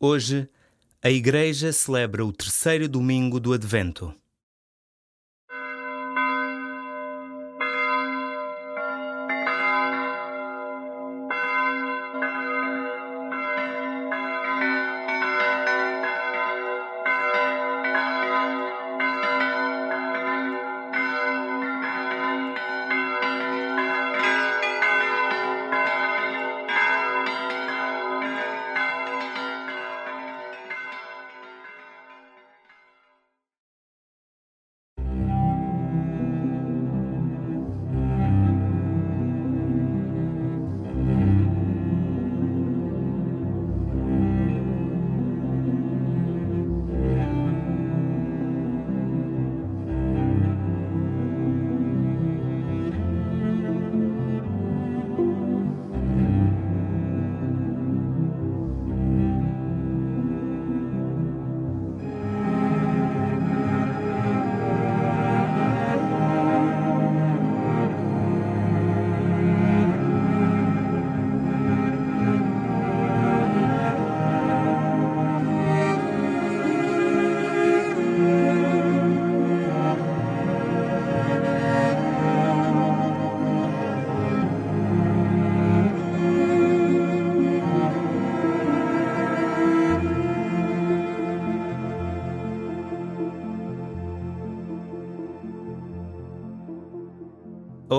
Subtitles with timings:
[0.00, 0.48] Hoje,
[1.02, 4.14] a Igreja celebra o terceiro domingo do Advento.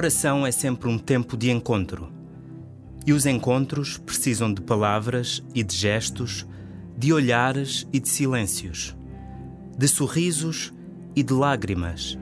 [0.00, 2.10] Oração é sempre um tempo de encontro.
[3.06, 6.46] E os encontros precisam de palavras e de gestos,
[6.96, 8.96] de olhares e de silêncios,
[9.76, 10.72] de sorrisos
[11.14, 12.18] e de lágrimas.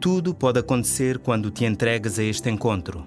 [0.00, 3.04] Tudo pode acontecer quando te entregas a este encontro.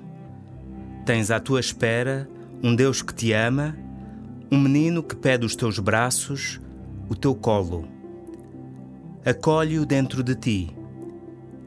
[1.06, 2.30] Tens à tua espera
[2.62, 3.78] um Deus que te ama,
[4.52, 6.60] um menino que pede os teus braços,
[7.08, 7.88] o teu colo.
[9.24, 10.77] Acolhe-o dentro de ti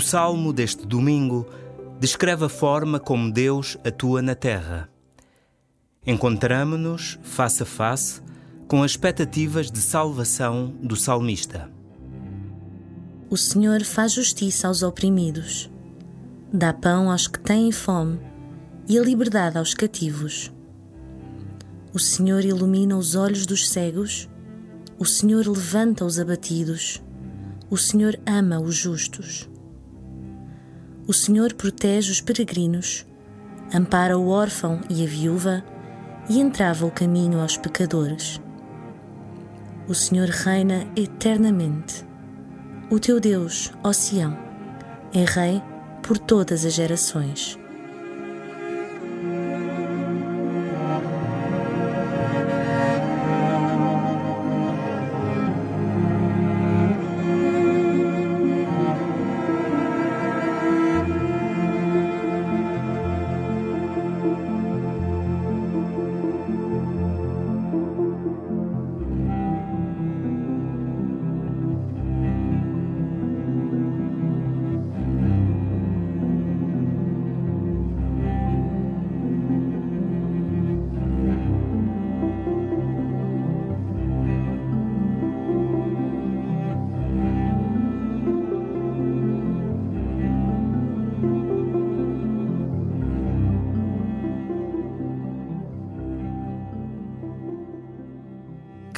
[0.00, 1.46] O salmo deste domingo
[2.00, 4.88] descreve a forma como Deus atua na terra.
[6.06, 8.22] Encontramo-nos face a face
[8.66, 11.70] com as expectativas de salvação do salmista.
[13.28, 15.70] O Senhor faz justiça aos oprimidos,
[16.50, 18.18] dá pão aos que têm fome
[18.88, 20.50] e a liberdade aos cativos.
[21.92, 24.30] O Senhor ilumina os olhos dos cegos,
[24.98, 27.02] o Senhor levanta os abatidos,
[27.68, 29.50] o Senhor ama os justos.
[31.10, 33.04] O Senhor protege os peregrinos,
[33.74, 35.64] ampara o órfão e a viúva
[36.28, 38.40] e entrava o caminho aos pecadores.
[39.88, 42.06] O Senhor reina eternamente.
[42.88, 44.38] O teu Deus, ó Sião,
[45.12, 45.60] é Rei
[46.00, 47.58] por todas as gerações.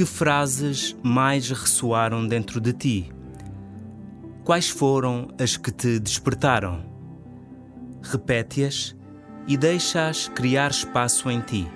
[0.02, 3.12] Que frases mais ressoaram dentro de ti?
[4.42, 6.84] Quais foram as que te despertaram?
[8.02, 8.96] Repete-as
[9.46, 11.68] e deixa-as criar espaço em ti.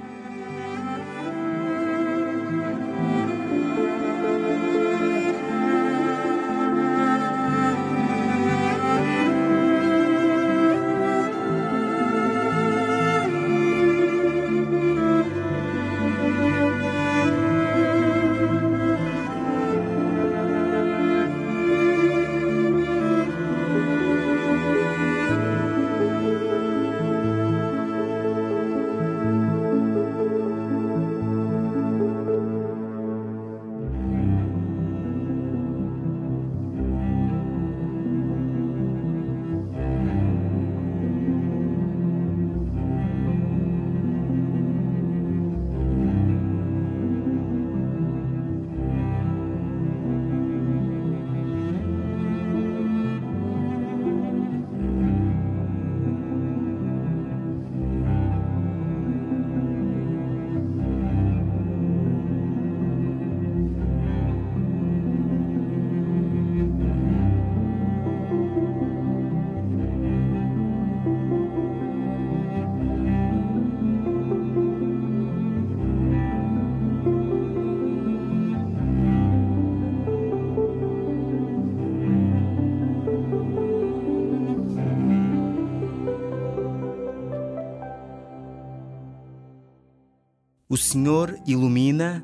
[90.77, 92.23] O Senhor ilumina,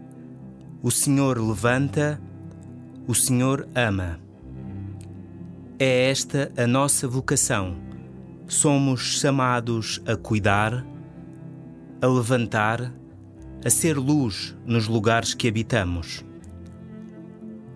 [0.82, 2.20] o Senhor levanta,
[3.08, 4.20] o Senhor ama.
[5.78, 7.78] É esta a nossa vocação.
[8.46, 10.84] Somos chamados a cuidar,
[12.02, 12.92] a levantar,
[13.64, 16.22] a ser luz nos lugares que habitamos.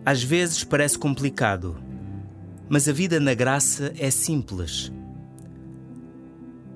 [0.05, 1.75] Às vezes parece complicado,
[2.69, 4.93] mas a vida na graça é simples.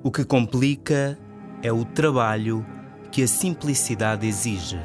[0.02, 1.18] O que complica
[1.62, 2.64] é o trabalho
[3.10, 4.78] que a simplicidade exige.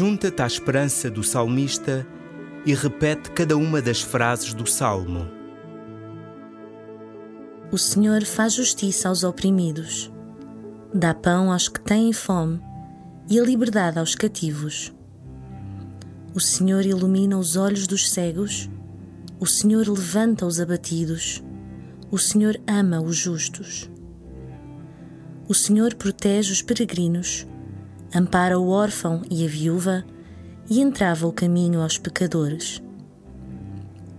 [0.00, 2.06] Junta-te à esperança do salmista
[2.64, 5.28] e repete cada uma das frases do salmo.
[7.72, 10.08] O Senhor faz justiça aos oprimidos,
[10.94, 12.60] dá pão aos que têm fome
[13.28, 14.94] e a liberdade aos cativos.
[16.32, 18.70] O Senhor ilumina os olhos dos cegos,
[19.40, 21.42] o Senhor levanta os abatidos,
[22.08, 23.90] o Senhor ama os justos.
[25.48, 27.48] O Senhor protege os peregrinos
[28.14, 30.04] ampara o órfão e a viúva
[30.68, 32.82] e entrava o caminho aos pecadores.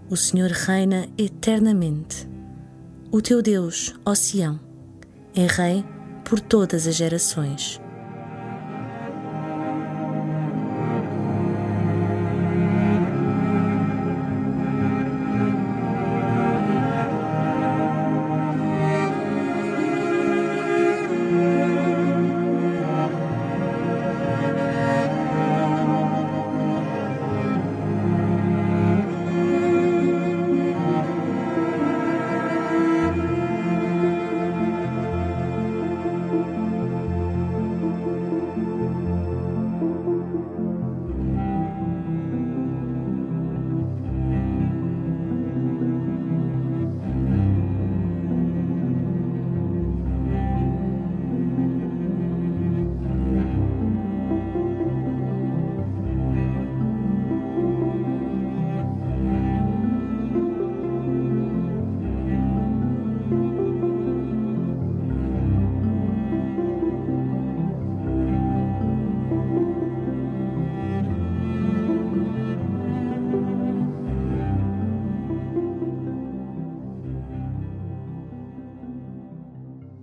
[0.10, 2.28] O Senhor reina eternamente.
[3.12, 4.60] O teu Deus, ó Sião,
[5.36, 5.86] é Rei
[6.24, 7.80] por todas as gerações.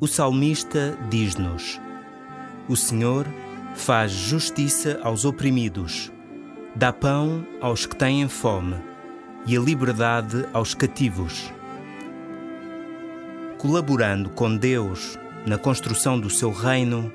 [0.06, 1.80] O salmista diz-nos:
[2.68, 3.26] O Senhor
[3.74, 6.12] faz justiça aos oprimidos,
[6.76, 8.76] dá pão aos que têm fome
[9.48, 11.52] e a liberdade aos cativos.
[13.58, 17.12] Colaborando com Deus na construção do seu reino,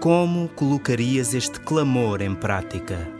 [0.00, 3.19] como colocarias este clamor em prática?